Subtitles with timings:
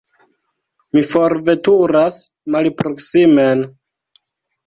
[0.95, 2.17] Mi forveturas
[2.55, 3.61] malproksimen.